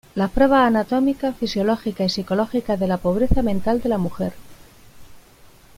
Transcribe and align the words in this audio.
Las 0.15 0.31
pruebas 0.31 0.61
anatómicas, 0.65 1.37
fisiológicas 1.37 2.07
y 2.07 2.09
psicológicas 2.15 2.79
de 2.79 2.87
la 2.87 2.97
pobreza 2.97 3.43
mental 3.43 3.81
de 3.81 3.89
la 3.89 3.99
mujer. 3.99 4.33